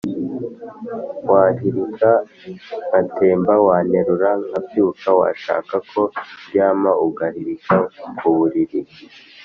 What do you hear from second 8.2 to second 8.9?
buriri